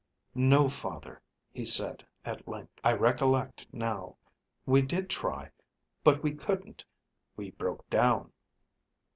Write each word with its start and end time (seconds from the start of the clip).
"No, 0.33 0.67
father," 0.67 1.21
he 1.53 1.63
said 1.63 2.03
at 2.25 2.47
length; 2.47 2.71
"I 2.83 2.91
recollect 2.91 3.67
now. 3.71 4.15
We 4.65 4.81
did 4.81 5.11
try, 5.11 5.51
but 6.03 6.23
we 6.23 6.33
couldn't. 6.33 6.83
We 7.37 7.51
broke 7.51 7.87
down." 7.91 8.31